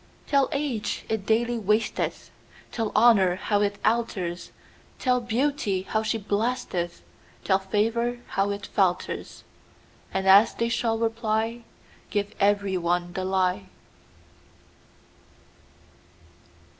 [0.25, 2.31] Tell age it daily wasteth;
[2.71, 4.51] Tell honour how it alters;
[4.97, 7.03] Tell beauty how she blasteth;
[7.43, 11.65] Tell favour how it falters:And as they shall reply,
[12.09, 13.67] Give every one the lie.